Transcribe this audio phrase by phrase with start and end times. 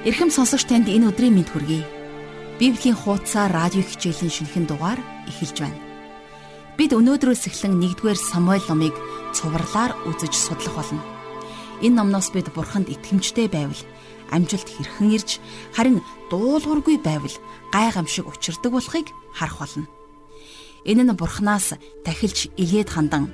[0.00, 1.84] Ирхэм сонсогч танд энэ өдрийн мэнд хүргэе.
[2.56, 4.96] Библийн хуудасаар радио хичээлийн шинэхэн дугаар
[5.28, 5.76] эхэлж байна.
[6.80, 8.96] Бид өнөөдрөөс эхлэн 1-р Самуэль номыг
[9.36, 11.04] цувралаар үзэж судлах болно.
[11.84, 13.76] Энэ номноос бид Бурханд итгэмжтэй байвал
[14.32, 15.36] амжилт хэрхэн ирж
[15.76, 16.00] харин
[16.32, 17.36] дуулуургүй байвал
[17.68, 19.84] гайхамшиг учирдаг болохыг харах болно.
[20.88, 21.76] Энэ нь Бурханаас
[22.08, 23.28] тахилж илгээд хандан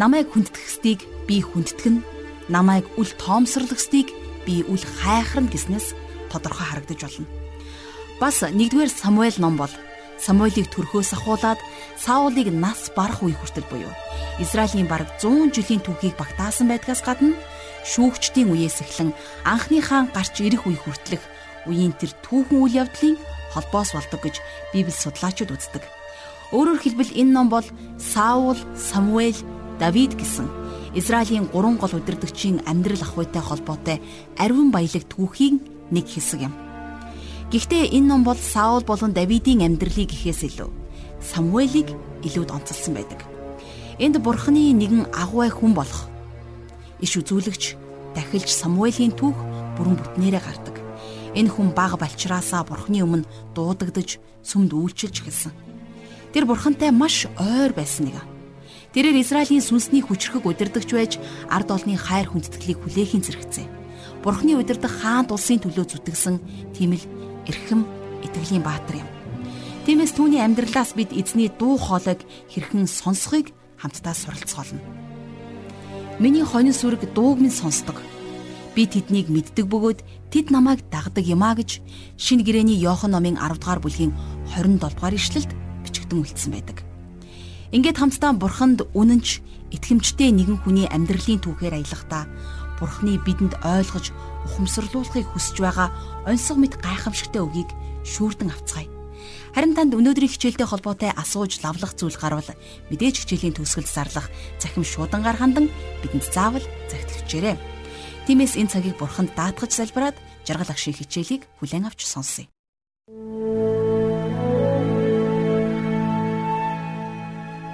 [0.00, 2.00] намайг хүндтгэхстийг би хүндтгэн
[2.48, 5.94] намайг үл тоомсорлохстийг би үл хайхрна гэснээс
[6.30, 7.26] тодорхой харагдаж болно.
[8.20, 9.72] Бас 1-р Самуэль ном бол
[10.22, 11.58] Самуэлийг төрхөөс ахуулаад
[11.98, 13.90] Саулыг нас барах үе хүртэл буюу
[14.38, 17.34] Израилийн бараг 100 жилийн түүхийг багтаасан байдгаас гадна
[17.82, 19.10] шүүгчдийн үеэс эхлэн
[19.42, 21.24] анхны хаан гарч ирэх үе хүртэлх
[21.66, 23.18] үеийн тэр түүхэн үйл явдлын
[23.50, 24.38] холбоос болдог гэж
[24.70, 25.82] Библи судлаачид үздэг.
[26.54, 27.66] Өөрөөр хэлбэл энэ ном бол
[27.98, 29.42] Саул, Самуэль,
[29.82, 30.61] Давид гэсэн
[30.94, 33.98] Израилийн гурван гол удирдгчийн амьдрал ахуйтай холбоотой
[34.36, 36.54] ариун баялаг түүхийн нэг хэсэг юм.
[37.48, 40.68] Гэхдээ энэ ном бол Саул болон Давидын амьдралыг гэхээс илүү
[41.20, 41.88] Самуэлийг
[42.24, 43.24] илүүд онцлсан байдаг.
[44.00, 46.08] Энд Бурхны нэгэн агуй хүн болох
[47.00, 47.76] иш үзүүлэгч
[48.16, 49.36] дахилж Самуэлийн түүх
[49.76, 50.76] бүрэн бүтнээрээ гардаг.
[51.32, 55.52] Энэ хүн бага балчраасаа Бурхны өмнө дуудагдж сүмд үйлчилж эхэлсэн.
[56.32, 58.31] Тэр Бурхантай маш ойр байсан нэг.
[58.92, 61.12] Тэрээр Израилийн сүнсний хүчрхэг удирдахч байж
[61.48, 63.66] ард олны хайр хүндэтгэлийг хүлээхийн зэрэгцээ.
[64.20, 66.36] Бурхны удирдах хаант улсын төлөө зүтгэсэн
[66.76, 67.04] тийм л
[67.48, 67.88] эрхэм
[68.20, 69.08] итгэлийн баатар юм.
[69.88, 72.20] Тиймээс түүний амьдралаас бид эзний дуу хоолойг
[72.52, 74.84] хэрхэн сонсхийг хамтдаа суралцгаална.
[76.20, 77.96] Миний хонин сүрэг дууг минь сонсдог.
[78.76, 81.80] Би тэднийг мэддэг бөгөөд тэд намайг дагдаг юмаа гэж
[82.20, 84.12] шинэ гэрэний Иохан номын 10 дугаар бүлгийн
[84.52, 85.50] 27 дугаар ишлэлд
[85.80, 86.91] бичигдэн үлдсэн байдаг.
[87.72, 89.40] Ингээд хамтдаа бурханд үнэнч
[89.72, 92.28] итгэмжтэй нэгэн хүний амьдралын түүхээр аялахдаа
[92.76, 94.12] бурхны бидэнд ойлгож
[94.44, 95.88] ухамсарлуулахыг хүсэж байгаа
[96.28, 97.72] онцгой мэд гайхамшигтай үгийг
[98.04, 98.92] шүүрдэн авцгаая.
[99.56, 102.44] Харин танд өнөөдрийн хичээлтэй холбоотой асууж лавлах зүйл гарвал
[102.92, 104.28] мэдээж хичээлийн төгсгөл зарлах
[104.60, 105.72] захим шуудангаар хандан
[106.04, 107.56] бидэнд заавал загталчээрэй.
[108.28, 112.52] Тиймээс энэ цагийг бурханд даатгаж залбираад жаргал агшийн хичээлийг хүлээн авч сонсъё.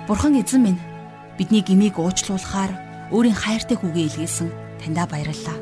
[0.08, 0.80] Бурхан эзэн минь
[1.36, 2.72] бидний гмийг уучлуулахаар
[3.12, 4.48] өөрийн хайртай хүүгээ илгээсэн
[4.80, 5.60] таньда баярлалаа.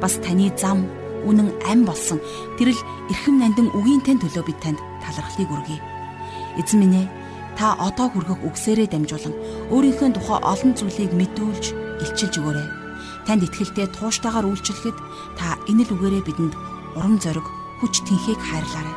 [0.00, 0.88] Бас таны зам
[1.28, 2.16] үнэн ам болсон
[2.56, 2.80] тэрл
[3.12, 5.76] эрхэм нандин үгийн тань төлөө би танд талархлыг өргөе.
[6.56, 7.06] Эзэн минь ээ
[7.60, 9.36] та одоо хүргэх үгсээрээ дамжуулан
[9.68, 11.64] өөрийнхөө тухай олон зүйлийг мэдүүлж
[12.00, 12.68] илчилж өгөөрэй.
[13.28, 14.96] Танд итгэлтэй тууштайгаар үйлчлэхэд
[15.36, 16.56] та энэ л үгээрээ бидэнд
[16.96, 17.44] урам зориг,
[17.84, 18.96] хүч тэнхийг хайрлаарай.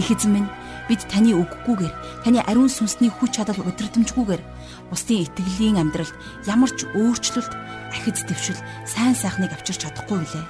[0.00, 0.48] Их эзэн минь
[0.88, 1.94] бид таны үггүйгээр
[2.24, 4.42] таны ариун сүнсний хүч чадал удирдамжгүйгээр
[4.90, 6.14] бусдын итгэлийн амьдралд
[6.48, 7.52] ямар ч өөрчлөлт
[7.94, 10.46] ахиц твшил сайн сайхныг авчирч чадахгүй билээ.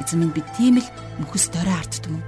[0.00, 0.88] Эзэн минь бид тийм л
[1.20, 2.24] мөхөс дорой ардтмөн.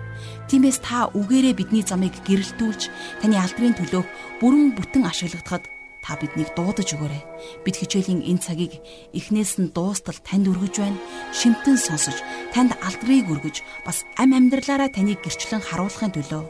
[0.52, 2.92] Тиймээс та үгээрээ бидний замыг гэрэлтүүлж
[3.25, 4.08] таны алдрын төлөөх
[4.44, 5.72] бүрэн бүтэн ашиглагдахад
[6.02, 7.22] та биднийг дуудаж өгөөрэй.
[7.62, 8.82] Бид хичээлийн энэ цагийг
[9.14, 10.98] эхнээс нь дуустал танд өргөж байна.
[11.30, 12.18] Шинтэн сонсож,
[12.50, 16.42] танд алдрыг өргөж, бас ам амьдралаараа таныг гэрчлэн харуулахын төлөө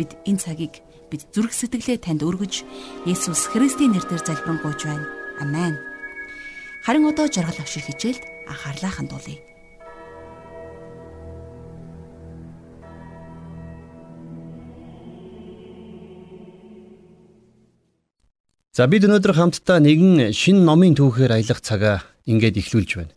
[0.00, 0.74] бид энэ цагийг
[1.12, 2.64] бид зүрх сэтгэлээ танд өргөж,
[3.04, 5.06] Есүс Христийн нэрээр залбирanгуйж байна.
[5.38, 5.76] Амен.
[6.82, 9.53] Харин одоо жаргал авших хичээлд анхаарлаа хандуулъя.
[18.74, 23.14] За бид өнөөдөр хамтдаа нэгэн шин номын түүхээр аялах цагаа ингээд эхлүүлж байна.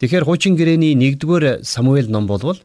[0.00, 2.56] Тэгэхээр хуучин гэрээний 1-р Самуэль ном болвол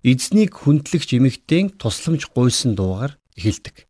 [0.00, 3.84] эзнийг хүндлэгч эмэгтэйн тусламж гуйсан дуугаар эхэлдэг.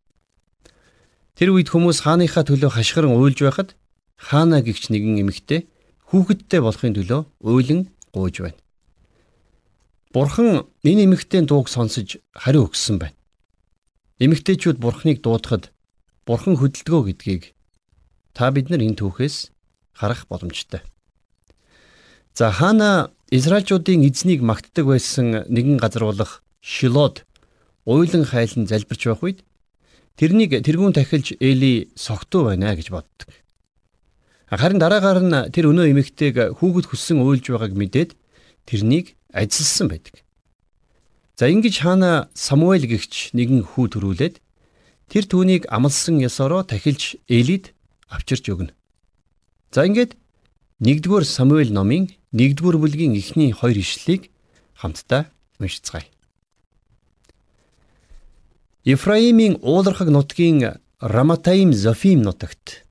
[1.39, 3.78] Тэр үед хүмүүс хааныхаа төлөө хашгиран уйлж байхад
[4.19, 5.71] хаана гихч нэгэн эмэгтэй
[6.11, 8.59] хүүхэдтэй болохын төлөө уйлан гуйж байна.
[10.11, 13.15] Бурхан энэ эмэгтэйн дууг сонсож хариу өгсөн байна.
[14.19, 15.71] Эмэгтэйчүүд бурхныг дуудахад
[16.26, 17.54] Бурхан хөдөлгөө гэдгийг
[18.34, 19.54] та бид нар энэ түүхээс
[19.94, 20.82] харах боломжтой.
[22.34, 27.22] За хаана Израильчуудын эзнийг магтдаг байсан нэгэн газар болох Шилод
[27.86, 29.39] уйлан хайлан залбирч байх үед
[30.18, 33.30] тэрнийг тэргүүн тахилж Эли согтуу байна гэж боддог.
[34.51, 38.10] Харин дараагаар нь тэр өнөө эмэгтэйг хүүхэд хүссэн уйлж байгааг мэдээд
[38.66, 40.27] тэрнийг ажилласан байдаг.
[41.39, 44.42] За ингэж хаана Самуэль гихч нэгэн хүү төрүүлээд
[45.10, 47.74] тэр түүнийг амлсан ёсороо тахилж Элид
[48.08, 48.72] авчирч өгнө.
[49.72, 50.16] За ингээд
[50.80, 54.30] 1-р Самуэль номын 1-р бүлгийн эхний хоёр ишлэлийг
[54.74, 56.06] хамтдаа уншицгаая.
[58.84, 62.86] Ефраимийн уулархаг нутгийн Раматаим Зофим нутагт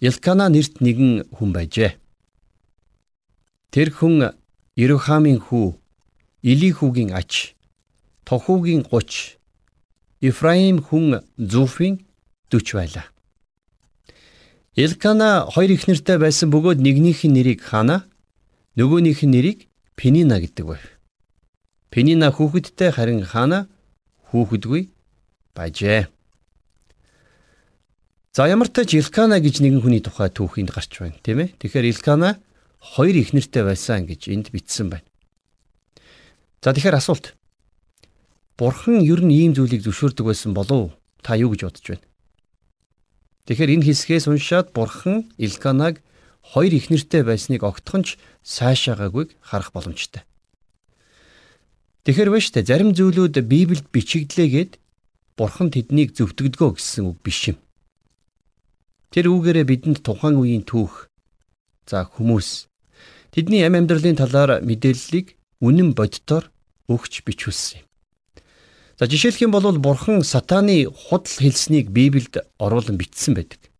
[0.00, 1.98] Илкана нэрт нэгэн хүн байжээ.
[3.70, 4.32] Тэр хүн
[4.76, 5.76] Ирухамын хүү
[6.42, 7.52] Илихүүгийн ач,
[8.24, 9.39] Тохуугийн 30,
[10.20, 12.04] Ифраим хүн Зуфийн
[12.50, 13.06] 40 байлаа.
[14.76, 18.04] Элкана хоёр их нэртэй байсан бөгөөд нэгнийх нь нэрийг Хана,
[18.76, 20.84] нөгөөнийх нь нэрийг Пенина гэдэг байв.
[21.88, 23.66] Пенина хүүхэдтэй харин Хана
[24.28, 24.92] хүүхэдгүй
[25.56, 26.12] байжээ.
[28.36, 31.56] За ямар ч тач Илкана гэж нэгэн хүний тухай түүхэнд гарч байна, тийм ээ.
[31.58, 32.38] Тэгэхээр Илкана
[32.78, 35.08] хоёр их нэртэй байсан гэж энд бичсэн байна.
[36.62, 37.39] За тэгэхээр асуулт.
[38.60, 40.92] Бурхан ер нь ийм зүйлийг зөвшөөрдөг байсан болов
[41.24, 42.04] та юу гэж бодож байна?
[43.48, 46.04] Тэгэхээр энэ хэсгээс уншаад Бурхан Илканаг
[46.44, 50.28] хоёр их нэртэй байсныг огтхонч сайшаагаагүй харах боломжтой.
[52.04, 54.76] Тэгэхэр биш үү зарим зүйлүүд Библиэд бичигдлээгээд
[55.40, 57.56] Бурхан тэднийг зөвтгдгөө гэсэн үг биш юм.
[59.08, 61.08] Тэр үгээрээ бидэнд тухайн үеийн түүх
[61.88, 62.68] за хүмүүс
[63.32, 66.52] тэдний амь амьдралын талаар мэдээллийг үнэн боддоор
[66.92, 67.89] өгч бичүүлсэн юм.
[69.00, 73.72] За жишээлх юм бол бурхан сатаны худал хэлснийг Библиэд оруулан бичсэн байдаг.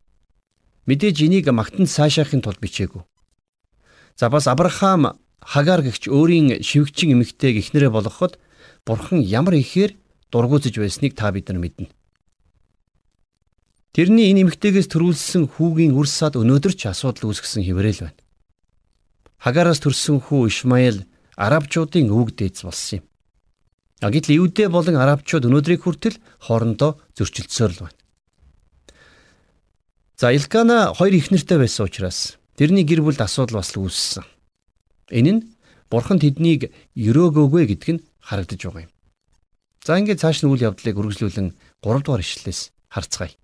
[0.89, 3.05] Мэдээж энийг магтанд сайшаахын тулд бичээгүй.
[4.17, 8.41] За бас Авраам Хагаар гэгч өөрийн шивгчин эмэгтэйг эхнэрээ болгоход
[8.89, 9.93] бурхан ямар ихээр
[10.33, 11.93] дургуутж байсныг та бид нар мэднэ.
[13.93, 18.21] Тэрний энэ эмэгтэйгээс төрүүлсэн хүүгийн үр сад өнөөдөр ч асуудал үүсгэсэн хിവэрэл байна.
[19.37, 21.05] Хагараас төрсэн хүү Ишмаэл
[21.37, 23.10] арабчуудын өвөг дээдс болсон юм.
[24.00, 26.17] Гэтэл Евдэ болон арабчууд өнөөдрийг хүртэл
[26.49, 28.00] хоорондоо зөрчилдсөөр л байна.
[30.17, 34.25] За Илкана хоёр их нэртэй байсан учраас тэрний гэр бүлд асуудал бас л үүссэн.
[35.12, 35.41] Энэ нь
[35.93, 38.93] бурхан тэднийг өрөөгөөгүй гэдг нь харагдаж байгаа юм.
[39.85, 41.49] За ингээд цааш нь үйл явдлыг үргэлжлүүлэн
[41.85, 43.37] 3 дугаар ишлэлээс харцгаая.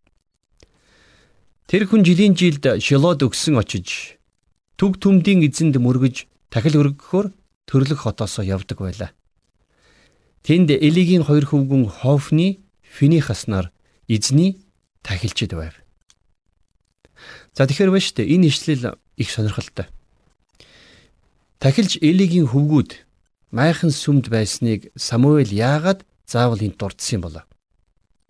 [1.68, 4.16] Тэр хүн жилийн жилд Шилод өгсөн очиж
[4.76, 7.32] төг төмдийн эзэнд мөргөж тахил өргөхөөр
[7.66, 9.10] төрлөх хотоосоо явдаг байлаа.
[10.46, 13.75] Тэнд Элигийн хоёр хөвгүн Хофны Финихаснаар
[14.06, 14.62] эзний
[15.02, 15.75] тахилчид байв.
[17.50, 19.90] За тэгэхээр байна шүү дээ энэ ишлэл их сонирхолтой.
[21.58, 22.94] Тахилч Элигийн хөвгүүд
[23.50, 27.44] майхан сүмд байсныг Самуэль яагаад заавал энд дурдсан юм болоо?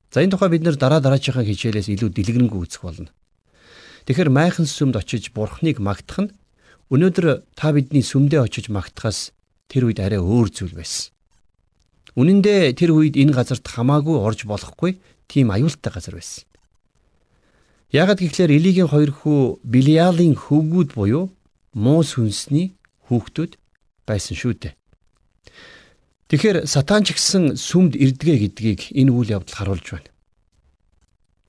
[0.08, 3.12] За энэ тухай бид нэр дараа дараачихаа хичээлээс илүү дэлгэрэнгүй үзэх болно.
[4.08, 6.34] Тэгэхэр майхан сүмд очиж бурхныг магтах нь
[6.88, 9.36] өнөөдөр та бидний сүмдээ очиж магтахаас
[9.68, 11.12] тэр үед арай өөр зүйл байсан.
[12.16, 14.96] Үнэн дээр тэр үед энэ газарт хамаагүй орж болохгүй
[15.28, 16.48] тийм аюултай газар байсан.
[17.92, 21.28] Ягд гэхлээр Элигийн хоёр хүү Билиалын хөвгүүд буюу
[21.76, 22.72] муу сүнсний
[23.06, 23.60] хүүхдүүд
[24.08, 24.74] байсан шүү дээ.
[26.32, 30.10] Тэгэхээр сатан ч гэсэн сүмд ирдгээ гэдгийг энэ үйл явдал харуулж байна.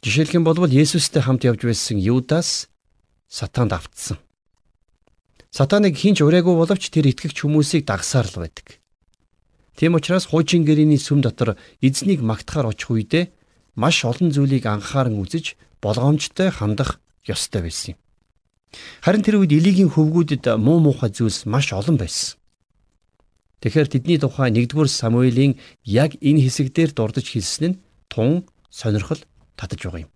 [0.06, 2.70] Жишээлх юм бол Есүстэй хамт явж байсан Юдас
[3.26, 4.22] сатанд автсан.
[5.50, 8.78] Сатаныг хинч ураагүй боловч тэр итгэгч хүмүүсийг дагсаар л байдаг.
[9.78, 11.54] Тийм учраас хуучин гэрээний сүм дотор
[11.86, 13.30] эзнийг магтахаар очих үедээ
[13.78, 15.54] маш олон зүйлийг анхааран үзэж
[15.86, 16.98] болгоомжтой хандах
[17.30, 17.98] ёстой байсан юм.
[19.06, 22.42] Харин тэр үед Илигийн хөвгүүдэд муу муухай зүйлс маш олон байсан.
[23.62, 27.80] Тэгэхээр тэдний тухай 1-р Самуэлийн яг энэ хэсэгдэр дурдж хэлсэн нь
[28.10, 29.22] тун сонирхол
[29.54, 30.12] татаж байгаа юм.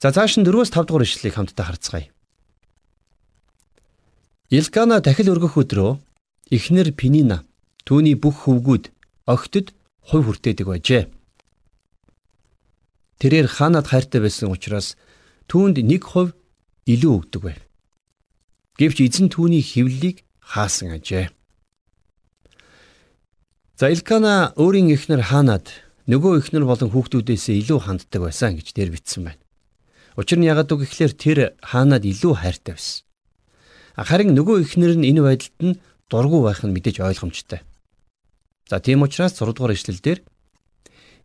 [0.00, 2.08] За цааш нь 4-өөс 5 дугаар ишлэлийг хамтдаа харцгаая.
[4.48, 6.00] Илкана дахил өргөх өдрөө
[6.48, 7.44] эхнэр Пинина
[7.86, 8.90] түүний бүх хөвгүүд
[9.28, 9.76] огтд
[10.08, 11.04] хувь хүртээдэг байжээ.
[13.18, 14.96] Тэрээр хаанад хайртай байсан учраас
[15.50, 16.32] түүнд нэг хувь
[16.86, 17.60] илүү өгдөг байв.
[18.78, 21.28] Гэвч эзэн түүний хөвлөлийг хаасан ажээ.
[23.78, 25.70] За Илкана өөрийн эхнэр хаанад
[26.06, 29.42] нөгөө эхнэр болон хүүхдүүдээсээ илүү ханддаг байсан гэж дээр бичсэн байна.
[30.18, 33.04] Учир нь ягаад гэхлээр тэр хаанад илүү хайртай байсан.
[33.98, 35.78] Харин нөгөө эхнэр нь энэ байдалд нь
[36.10, 37.62] дургу байх нь мэдээж ойлгомжтой.
[38.68, 40.20] За тийм учраас 6 дугаар ишлэлдэр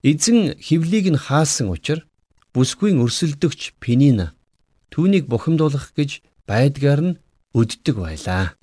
[0.03, 2.07] эзэн хевлийг нь хаасан учраас
[2.55, 4.31] бүсгүйн өрсөлдөгч Пенина
[4.89, 7.17] түүнийг бухимдуулах гэж байдгаар нь
[7.51, 8.55] өддөг байлаа.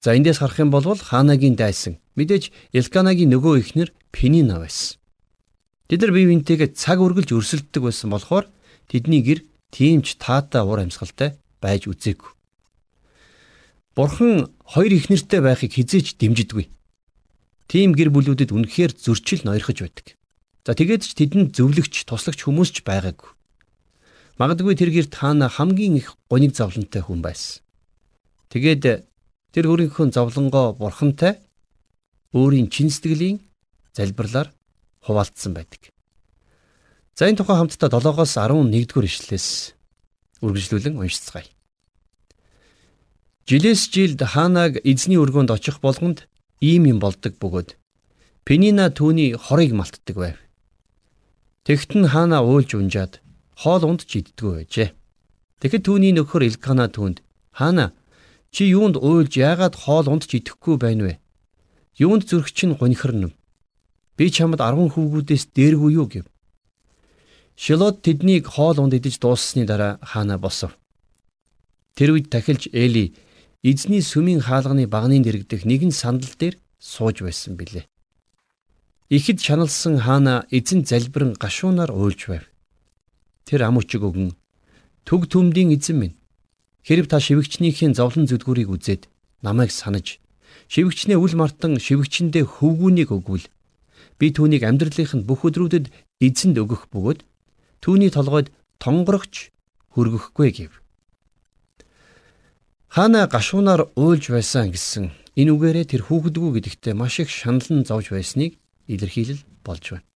[0.00, 5.00] За эндээс харах юм бол хаанагийн дайсан Мэдээж Элканагийн нөгөө ихнэр Пенина байсан.
[5.88, 8.44] Тэд нар бие биентэйгээ цаг үргэлж өрсөлддөг байсан болохоор
[8.92, 9.40] тэдний гэр
[9.72, 12.30] тиймч таатай уур амьсгалтай байж үзээгүй.
[13.96, 16.68] Бурхан хоёр ихнэртэй байхыг хизээж дэмжидэггүй.
[17.70, 20.18] Тим гэр бүлүүдэд үнэхээр зөрчил ноёрхож байдаг.
[20.66, 23.30] За тэгээд ч тэдэнд зөвлөгч, туслагч хүмүүс ч байгаагүй.
[24.42, 27.62] Магадгүй тэр гэр таана хамгийн их гоник зовлонтой хүн байсан.
[28.50, 29.06] Тэгээд
[29.54, 31.38] тэр өөрийнхөө зовлонгоо бурхантай
[32.34, 33.38] өөрийн чин сэтгэлийн
[33.94, 34.50] залбирлаар
[35.06, 35.94] хуваалцсан байдаг.
[37.14, 39.48] За энэ тухай хамтдаа 7-оос 11-р ишлэлээс
[40.42, 41.46] үргэлжлүүлэн уншицгаая.
[43.46, 46.29] Жилээс жилд хаанаг эзний өргөнд очих болгонд
[46.60, 47.76] ийм юм болдог бөгөөд
[48.44, 50.38] Пенина түүний хорыг малтдаг байв.
[51.64, 53.20] Тэгт нь хаана уйлж унжаад
[53.56, 54.88] хоол унд ч иддэггүй байжээ.
[55.60, 57.20] Тэгэхэд түүний нөхөр Илкана түүнд
[57.52, 57.92] хаана
[58.50, 61.14] чи юунд уйлж яагаад хоол унд ч идэхгүй байна вэ?
[62.00, 63.30] Юунд зүрх чинь гонхирно?
[64.16, 66.26] Би чамд 10 хүүгүүдээс дээргүй юу гэв.
[67.56, 70.74] Шилод тэднийг хоол унд идэж дууссаны дараа хаана босов.
[71.94, 73.14] Тэр үед тахилж Эли
[73.62, 77.84] эзний сүмийн хаалганы багнын дэрэгдэх нэгэн сандал дээр сууж байсан билээ.
[79.12, 82.44] Ихэд шаналсан хаана эзэн залбирэн гашуунаар уйлж байв.
[83.44, 84.32] Тэр ам өчиг өгөн
[85.04, 86.16] төг төмдийн эзэн минь
[86.88, 89.12] хэрв та шивгчнийхээ зовлон зүдгүүрийг үзээд
[89.44, 90.16] намайг санаж
[90.72, 93.44] шивгчнээ үл мартан шивгчэндээ хөвгүүнийг өгвөл
[94.16, 95.92] би түүнийг амьдралынх нь бүх өдрүүдэд
[96.24, 97.20] эзэнд өгөх бөгөөд
[97.84, 98.48] түүний толгойд
[98.80, 99.52] тонгорогч
[99.92, 100.72] хөргөхгүй гэв.
[102.90, 108.58] Хаана гашуунаар уйлж байсан гэсэн энэ үгээрээ тэр хүүхдгүү гэдэгтээ маш их шаналн зовж байсныг
[108.90, 110.06] илэрхийлэл болж байна.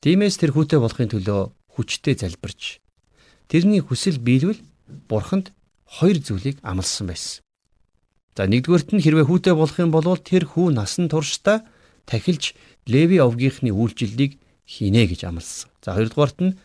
[0.00, 2.80] Тиймээс тэр хүүтэй болохын төлөө хүчтэй залбирч
[3.52, 4.56] тэрний хүсэл биелвэл
[5.04, 5.52] бурханд
[5.84, 7.44] хоёр зүйлийг амласан байсан.
[8.32, 11.68] За нэгдүгээрт нь хэрвээ хүүтэй болох юм бол тэр хүү насан туршдаа
[12.08, 12.56] тахилж
[12.88, 15.68] Леви овгийнхны үйлчлэлийг хийнэ гэж амласан.
[15.84, 16.56] За хоёрдугаарт нь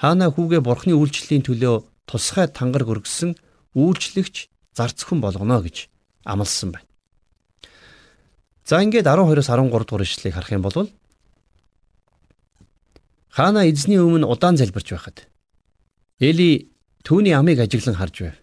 [0.00, 3.36] хаана хүүгээ бурхны үйлчлэлийн төлөө тусгай тангар гөргсөн
[3.74, 5.88] үйлчлэгч зарцхан болгоно гэж
[6.24, 6.88] амласан байна.
[8.64, 10.88] За ингээд 12-оос 13 дугаар ишлэгийг харах юм бол
[13.32, 15.24] Хаана эзний өмнө удаан залбирч байхад
[16.20, 16.68] Эли
[17.02, 18.36] түүний амийг ажиглан харж байв.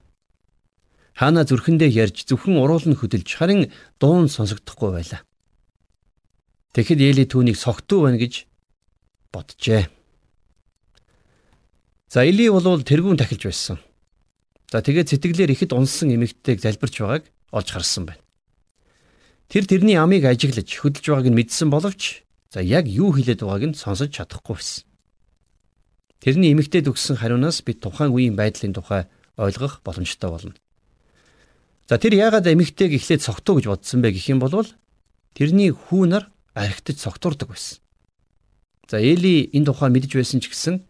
[1.13, 3.71] Хаана зүрхэндээ ярьж зөвхөн уруулан хөдөлж харин
[4.01, 5.21] дуун сонсогдохгүй байлаа.
[6.73, 8.49] Тэгэхэд Эли түүнийг согтуу байна гэж
[9.31, 9.87] боджээ.
[12.09, 13.77] За Эли бол тэргүүн тахилж байсан.
[14.69, 18.23] За тэгээд сэтгэлээр ихэд унсан эмэгтэйг залбирч байгааг олж харсан байна.
[19.49, 23.77] Тэр тэрний амийг ажиглаж хөдөлж байгааг нь мэдсэн боловч За яг юу хэлээд байгааг нь
[23.77, 24.81] сонсож чадахгүй байсан.
[26.17, 29.05] Тэрний эмэгтэйд өгсөн хариунаас бид тухайн үеийн байдлын тухай
[29.37, 30.57] ойлгох боломжтой болно.
[31.85, 34.65] За тэр яагаад эмэгтэйг эхлээд цогтуу гэж бодсон бэ гэх юм бол
[35.37, 37.85] тэрний хүү нар архитаж цогтуурдаг байсан.
[38.89, 40.81] За Эли энэ тухай мэдж байсан ч гэсэн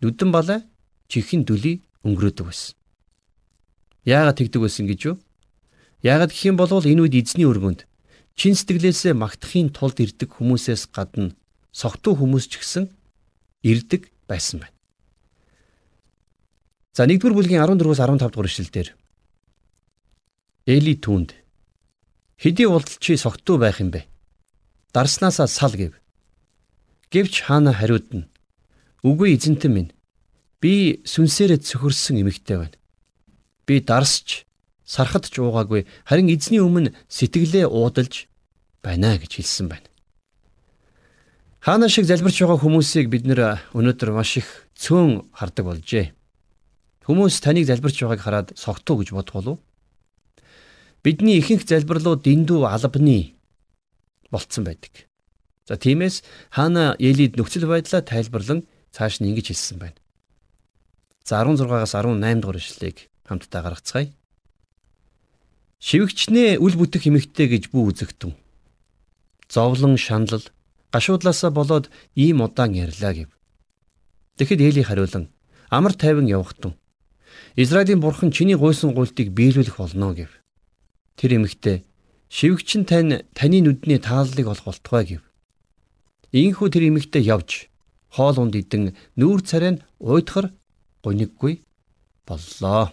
[0.00, 0.64] нүдэн балай
[1.12, 2.72] чихэн дүлий өнгөрөөдөг байсан.
[4.04, 5.16] Яагаад тэгдэг байсан гэж юу?
[6.02, 7.88] Яагаад гэх юм бол энэ үед эзний өргөнд
[8.38, 11.34] чин сэтгэлээсээ магтахын тулд ирдэг хүмүүсээс гадна
[11.74, 12.86] согтуу хүмүүс ч гэсэн
[13.66, 14.76] ирдэг байсан байна.
[16.94, 18.88] За 1-р бүлгийн 14-өөс 15 дугаар ишлэлдэр
[20.70, 21.34] Эли түнд
[22.38, 24.06] хэдий болтол чи согтуу байх юм бэ?
[24.94, 25.98] Дарснаасаа сал гэв.
[27.10, 28.30] Гэвч хаана хариудна.
[29.02, 29.92] Үгүй эзэнтэн минь.
[30.62, 32.77] Би сүнсээрээ цөхөрсөн эмэгтэй байна.
[33.68, 34.48] Би дарсч
[34.88, 38.24] сархад ч уугаагүй харин эзний өмнө сэтгэлээ уудалж
[38.80, 39.88] байна гэж хэлсэн байна.
[41.60, 44.48] Хаана шиг залбирч байгаа хүмүүсийг бид нэр өнөөдөр маш их
[44.80, 46.16] цөөн хардаг болжээ.
[47.04, 49.58] Хүмүүс таныг залбирч байгааг хараад согтуу гэж бодох болов.
[51.04, 53.36] Бидний ихэнх залбирлууд дэндүү албаны
[54.32, 55.04] болцсон байдаг.
[55.68, 58.64] За тиймээс хаана Елид нөхцөл байдлаа тайлбарлан
[58.96, 60.00] цааш нь ингэж хэлсэн байна.
[61.28, 64.08] За 16-аас 18 дугаар ишлэгийг хамтдаа гаргацгаая.
[65.78, 68.32] Шивгчнээ үл бүтэх эмэгтэй гэж бүү үзэгтэн
[69.48, 70.44] зовлон шаналл
[70.92, 73.30] гашуудлаасаа болоод ийм удаан ярьлаа гэв.
[74.36, 75.28] Тэгэхэд Эли хариулан
[75.70, 76.74] амар тайван явахтун.
[77.56, 80.30] Израилийн бурхан чиний гуйсан гуйлтыг биелүүлэх болно гэв.
[81.16, 81.84] Тэр эмэгтэй
[82.28, 85.22] шивгчин тань таны нүдний тааллыг олох болтугай гэв.
[86.32, 87.68] Ийхүү тэр эмэгтэй явж
[88.12, 90.52] хоол унд идэн нүүр царай нь уйдахар
[91.02, 91.64] гуниггүй
[92.28, 92.92] боллоо.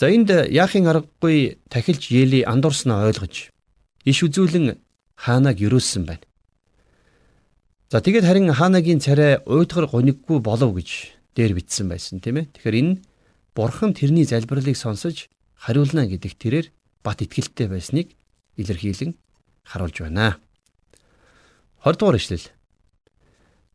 [0.00, 3.52] За энд яахын аргагүй тахилж Ели андуурснаа ойлгож
[4.08, 4.80] иш үзүүлэн
[5.12, 6.24] хаанаг юрөөссөн байна.
[7.92, 10.88] За тэгээд харин хаанагийн царай уйдгар гониггүй болов гэж
[11.36, 12.48] дээр бичсэн байсан тийм ээ.
[12.48, 13.04] Тэгэхээр энэ
[13.52, 16.66] бурхан тэрний залбирлыг сонсож хариулна гэдэг тэрээр
[17.04, 18.16] бат итгэлтэй байсныг
[18.56, 19.20] илэрхийлэн
[19.68, 20.40] харуулж байна.
[21.84, 22.48] 20 дугаар ишлэл.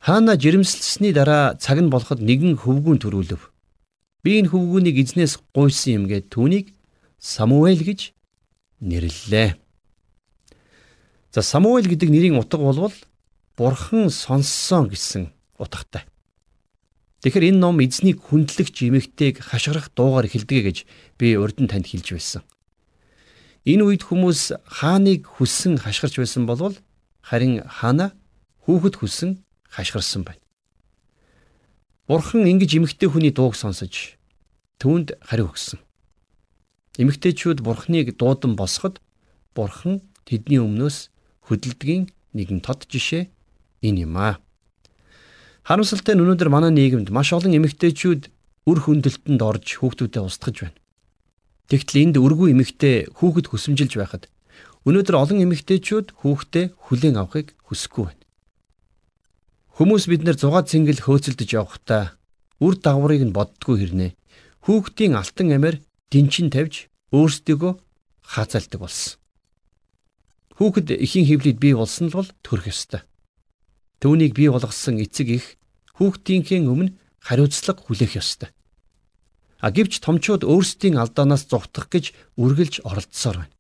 [0.01, 3.53] Хаана жирэмслсний дараа цаг нь болоход нэгэн хөвгүүн төрүүлв.
[4.25, 6.74] Би энэ хөвгүүнийг эзнээс гуйсан юм гээд түүнийг
[7.22, 8.10] Самуэль гэж
[8.82, 9.53] нэрлэлээ.
[11.29, 12.96] За Самуэль гэдэг нэрийн утга болвол
[13.53, 15.29] бурхан сонссон гэсэн
[15.62, 16.10] утгатай.
[17.22, 20.77] Тэгэхээр энэ ном эзнийг хүндлэгч эмэгтэйг хашгирах дуугаар эхэлдэг гэж
[21.22, 22.41] би урд нь танд хэлж байсан.
[23.62, 26.74] Энэ үед хүмүүс хааныг хүссэн хашгирч байсан болвол
[27.22, 28.17] харин хаана
[28.65, 30.44] хүүхэд хүссэн хашгирсан байна.
[32.05, 34.21] Бурхан ингэж эмэгтэй хүний дууг сонсож
[34.77, 35.81] түүнд хариу өгсөн.
[37.01, 39.01] Эмэгтэйчүүд бурхныг дуудан босгоход
[39.57, 41.09] Бурхан тэдний өмнөөс
[41.50, 43.25] хөдөлдгийн нэгэн тод жишээ
[43.81, 44.38] энэ юм аа.
[45.65, 48.29] Харамсалтай нь өнөөдөр манай нийгэмд маш олон эмэгтэйчүүд
[48.69, 50.77] үр хөндлөлтөнд орж хүүхдүүдэд устгаж байна.
[51.74, 54.29] Тэгтэл энд өргүү эмэгтэй хүүхэд хүсэмжилж байхад
[54.85, 58.25] өнөөдөр олон эмэгтэйчүүд хүүхдээ хүлээн авахыг хүсэхгүй байна.
[59.75, 62.15] Хүмүүс биднэр 6 цэнгэл хөөцөлдөж явхдаа
[62.63, 64.15] үр дагаврыг нь боддгоо хэрнээ.
[64.63, 67.75] Хүүхдийн алтан амиар дэнчин тавьж өөрсдийгөө
[68.24, 69.20] хаацаалдаг болсон.
[70.55, 73.03] Хүүхэд ихийн хөвлөд бий болсон л бол төрөх ёстой.
[74.00, 75.60] Түүнийг бий болгосон эцэг их
[76.00, 78.55] хүүхдийнхээ өмнө хариуцлага хүлээх ёстой.
[79.60, 83.55] А гэвч томчууд өөрсдийн алдаанаас зугтах гэж үргэлж оролдсоор байна.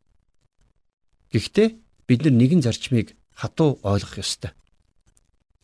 [1.35, 1.67] Гэхдээ
[2.07, 4.55] бид нэгэн зарчмыг хатуу ойлгох ёстой.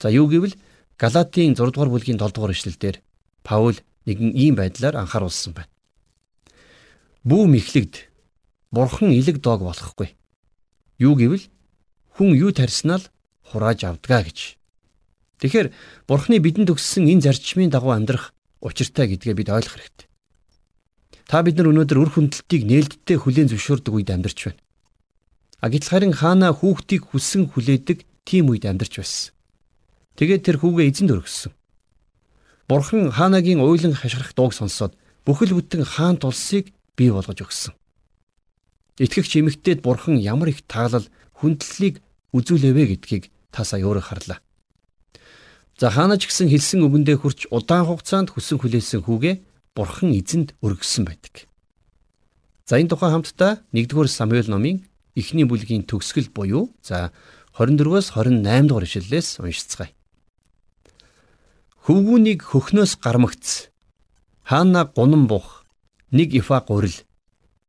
[0.01, 0.57] За юу гэвэл
[0.97, 2.97] Галатийн 6 дугаар бүлгийн 7 дугаар эшлэлдэр
[3.45, 3.77] Паул
[4.09, 5.69] нэгэн ийм байдлаар анхааруулсан байна.
[7.21, 8.09] Бүү мэхлэгд
[8.73, 10.17] бурхан илэг доог болохгүй.
[10.97, 11.45] Юу гэвэл
[12.17, 13.09] хүн юу тарьснаа л
[13.45, 14.57] хурааж авдгаа гэж.
[15.41, 15.69] Тэгэхээр
[16.09, 20.07] бурханы бидэнд өгсөн энэ зарчмын дагуу амьдрах учиртай гэдгээ бид ойлгох хэрэгтэй.
[21.29, 24.61] Та бид нар өнөөдөр үр хүндлтийг нээлттэй хүлээн зөвшөөрдөг үед амьдарч байна.
[25.61, 29.33] А гэтэл харин хаана хүүхдийг хүссэн хүлээдэг тийм үед амьдарч байсан.
[30.21, 31.53] Тэгээд тэр хүүгээ эзэнд өргөссөн.
[32.69, 34.93] Бурхан хаанагийн уйлан хашгирах дууг сонсоод
[35.25, 37.73] бүхэл бүтэн хаант улсыг бий болгож өгсөн.
[39.01, 41.09] Итгэгч эмэгтэйд бурхан ямар их таалал
[41.41, 42.05] хүндлэлийг
[42.37, 44.45] үзүүлэвэ гэдгийг та сая өөрөө харлаа.
[45.81, 49.41] За хаанаач гисэн хэлсэн үгэндээ хүрч удаан хугацаанд хүсэн хүлээсэн хүүгээ
[49.73, 51.49] бурхан эзэнд өргөссөн байдаг.
[52.69, 54.85] За энэ тухай хамтдаа 1-р Самуэль номын
[55.17, 57.09] эхний бүлгийн төгсгөл буюу за
[57.57, 59.97] 24-өөс 28 дугаар ишлэлээс уншицгаая.
[61.81, 63.73] Хөвгүүнийг хөхнөөс гармагц.
[64.45, 65.65] Хаана гунан бух,
[66.13, 66.93] нэг ифа гурил,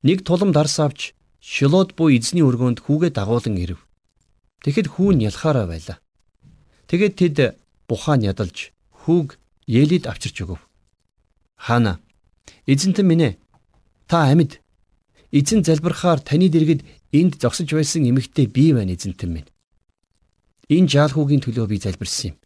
[0.05, 3.81] нэг тулам дарс авч шилоод буй эзний өргөөнд хүүгээ дагуулan ирэв.
[4.61, 5.99] Тэгэхэд хүү нь ялхаараа байлаа.
[6.93, 7.37] Тэгээд тэд
[7.89, 10.61] бухаа ядалж хүүг Елид авчирч өгөв.
[11.57, 11.97] Хаана?
[12.67, 13.35] Эзэнтэн минь ээ.
[14.11, 14.61] Та амьд.
[15.33, 16.85] Эзэн залбирахаар таны дэргэд
[17.17, 19.49] энд зогсож байсан эмэгтэй би байна эзэнтэн минь.
[20.69, 22.42] Энэ жаал хүүгийн төлөө би залбирсан юм.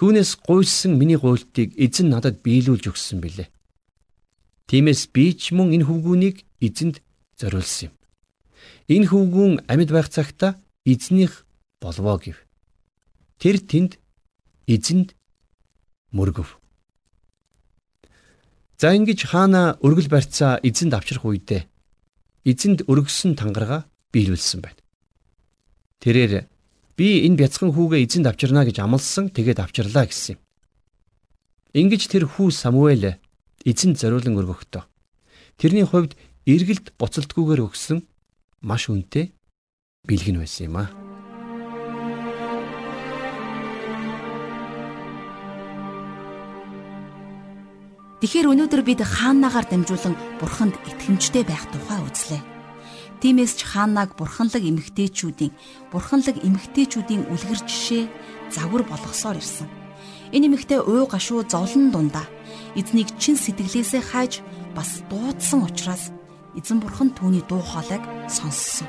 [0.00, 3.52] Түүнээс гуйсан миний гуйлтыг эзэн надад биелүүлж өгсөн билээ.
[4.72, 7.04] Тиймээс би ч мөн энэ хөвгүүнийг эзэнд
[7.36, 7.94] зориулсан юм.
[8.88, 10.56] Энэ хөвгүүн амьд байх цагта
[10.88, 11.44] эзнийх
[11.84, 12.40] болвоо гэв.
[13.36, 14.00] Тэр тэнд
[14.64, 15.12] эзэнд
[16.16, 16.56] мөргөв.
[18.80, 21.68] За ингэж хаана өргөл барьцаа эзэнд авчрах үедээ
[22.48, 23.84] эзэнд өргөссөн тангарага
[24.16, 24.80] биелүүлсэн байна.
[26.00, 26.48] Тэрээр
[27.00, 30.40] Би энэ бяцхан хүүгээ эзэнд авчирна гэж амласан тэгээд авчирлаа гэсэн юм.
[31.72, 33.16] Ингиж тэр хүү Самуэль
[33.64, 34.84] эзэнд зориулан өргөхдөө.
[35.56, 36.12] Тэрний хувьд
[36.44, 38.04] эргэлт буцалтгүйгээр өгсөн
[38.60, 39.32] маш үнэтэй
[40.04, 40.92] бэлгэн байсан юм аа.
[48.20, 52.59] Тэгэхээр өнөөдөр бид хаанаагаар дамжуулан бурханд итгэмжтэй байх тухай үзлээ.
[53.20, 55.52] Тиймээс ч хаанаг бурханлаг эмгтээчүүдийн
[55.92, 58.04] бурханлаг эмгтээчүүдийн үлгэр жишээ
[58.48, 59.68] загвар болгосоор ирсэн.
[60.32, 62.24] Энэ эмэгтэй уу гашуу зовлон дундаа
[62.72, 64.40] эзнийг чин сэтгэлээсээ хайж
[64.72, 66.16] бас дуудсан учраас
[66.56, 68.88] эзэн бурхан түүний дуу хоолойг сонссон.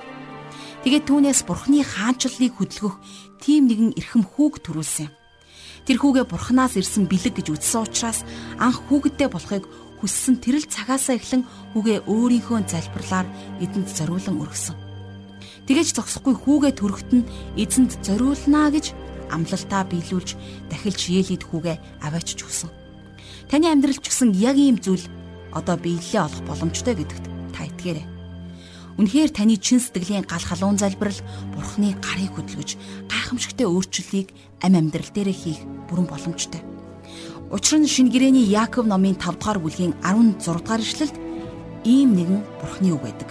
[0.88, 2.96] Тэгээд түүнээс бурханы хаанчлалыг хөдөлгөх
[3.44, 5.12] тийм нэгэн эрхэм хүүг төрүүлсэн.
[5.86, 8.22] Тэр хүүгээ бурханаас ирсэн бэлэг гэж үзсэн учраас
[8.62, 9.66] анх хүүгэдтэй болохыг
[10.02, 11.46] хүссэн тэрэл цагаасаа эхлэн
[11.78, 13.28] хүүгээ өөрийнхөө залбирлаар
[13.62, 14.76] эзэнд зориулан өргөсөн.
[15.70, 18.98] Тэгэж зогсохгүй хүүгээ төрөхт нь эзэнд зориулнаа гэж
[19.30, 20.36] амлалтаа биелүүлж
[20.74, 22.70] дахилж Елид хүүгээ аваачж өгсөн.
[23.48, 25.06] Таны амьдрал ч гэсэн яг ийм зүйл
[25.54, 28.06] одоо биелэлээ олох боломжтой гэдэгт та итгээрэй.
[29.00, 31.20] Үнэхээр таны чин сэтгэлийн гал халуун залбирал
[31.56, 32.76] Бурхны гарыг хөдөлгөж
[33.08, 34.34] гайхамшигтээ өөрчлөлийг
[34.66, 36.71] ам амьдрал дээрээ хийх бүрэн боломжтой.
[37.52, 41.16] Учир нь шинэ гэрээний Яаков номын 5 дугаар бүлгийн 16 дугаар ишлэлд
[41.84, 43.28] ийм нэгэн бурхны үг байдаг.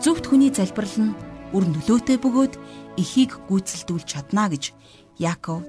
[0.00, 1.16] Зөвхт хүний залбирал нь
[1.52, 2.56] үр нөлөөтэй бөгөөд
[2.96, 4.72] эхийг гүйцэлдүүлж чадна гэж
[5.20, 5.60] Яаков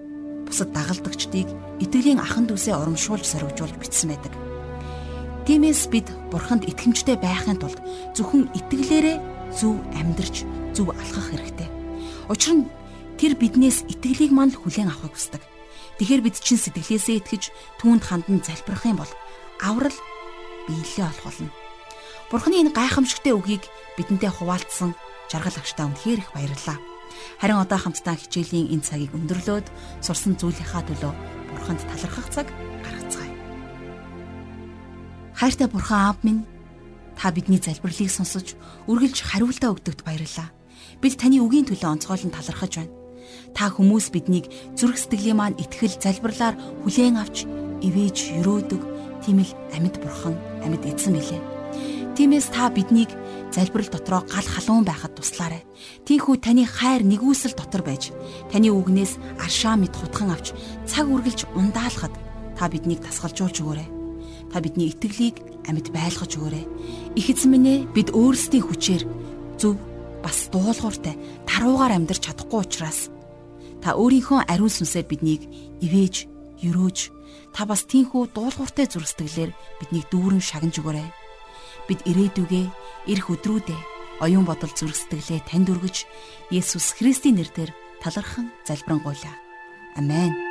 [0.48, 1.52] бусад дагалдагчдыг
[1.84, 4.32] итгэлийн ахан дүүсээ урамшуулж сорвжуулж бичсэн байдаг.
[5.44, 7.84] Тиймээс бид бурханд итгэмжтэй байхын тулд
[8.16, 9.18] зөвхөн итгэлээрээ
[9.60, 11.68] зөв амьдрч зөв алхах хэрэгтэй.
[12.32, 12.72] Учир нь
[13.20, 15.51] тэр биднээс итгэлийг мань хүлээн авахыг хүсдэг.
[16.02, 19.14] Тэгэхэр бид чин сэтгэлээсээ итгэж түүнд хандан залбирах юм бол
[19.62, 19.94] аврал
[20.66, 21.54] биелээ олох болно.
[22.34, 23.70] Бурхны энэ гайхамшигтэ үгийг
[24.02, 24.98] бидэнтэй хуваалцсан
[25.30, 26.82] жаргал агштаа үнэхээр их баярлалаа.
[27.38, 29.70] Харин одоо хамтдаа хичээлийн энэ цагийг өндөрлөөд
[30.02, 31.14] сурсан зүйлийнхаа төлөө
[31.54, 32.50] Бурханд талархах цаг
[32.82, 33.34] гаргацгаая.
[35.38, 36.50] Хайртай Бурхан аав минь
[37.14, 38.58] Та бидний залбирлыг сонсож,
[38.90, 40.50] үргэлж хариултаа өгдөгт баярлалаа.
[40.98, 43.01] Бид таны үгийн төлөө онцгойлон талархаж байна.
[43.54, 47.46] Та хүмүүс биднийг зүрх сэтгэлийн маань итгэл залбирлаар хүлээн авч
[47.82, 48.82] ивэж өрөөдөг
[49.26, 51.41] тийм л амьд бурхан, амьд эзэн билээ.
[52.15, 53.10] Тиймээс та биднийг
[53.52, 55.63] залбирал дотроо гал халуун байхад туслаарай.
[56.06, 58.12] Тийхүү таны хайр нэгүсэл дотор байж,
[58.52, 60.52] таны үгнээс аршаа мэд хутхан авч
[60.88, 62.13] цаг үргэлж ундаалахад
[62.58, 63.89] та биднийг тасгалжуулж өгөөрэй.
[64.52, 66.65] Та бидний итгэлийг амьд байлгаж өгөөрэй.
[67.15, 69.04] Их эзэн минь ээ бид өөрсдийн хүчээр
[69.56, 69.80] зөв
[70.20, 71.15] бас дуулууртай
[71.48, 73.10] таруугаар амьдрч чадахгүй учраас
[73.82, 75.41] та өөрийнхөө ариун сүнсээр биднийг
[75.82, 76.30] ивэж,
[76.65, 77.00] өрөөж
[77.52, 81.10] та бас тийхүү дуулууртай зүрхсэтгэлээр биднийг дүүрэн шагнаж өгөөрэй.
[81.89, 82.65] Бид ирээдүгээ
[83.12, 83.82] ирэх өдрүүдээ
[84.22, 86.06] оюун бодол зүрхсэтгэлээ танд өргөж
[86.54, 87.74] Есүс Христийн нэрээр
[88.06, 89.36] талархан залбирanгуйлаа.
[89.98, 90.51] Амен.